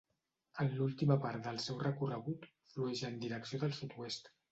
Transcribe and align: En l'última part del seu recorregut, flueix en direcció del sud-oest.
En 0.61 0.69
l'última 0.77 1.17
part 1.25 1.43
del 1.47 1.59
seu 1.65 1.77
recorregut, 1.83 2.47
flueix 2.73 3.05
en 3.11 3.21
direcció 3.25 3.61
del 3.65 3.77
sud-oest. 3.83 4.33